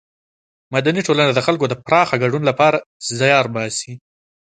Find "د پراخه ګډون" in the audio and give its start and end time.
1.69-2.41